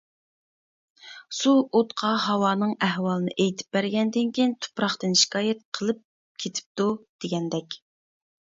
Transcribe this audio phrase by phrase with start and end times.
[1.39, 6.03] سۇ ئوتقا ھاۋانىڭ ئەھۋالىنى ئېيتىپ بەرگەندىن كېيىن تۇپراقتىن شىكايەت قىلىپ
[6.45, 6.89] كېتىپتۇ،
[7.27, 7.79] دېگەندەك.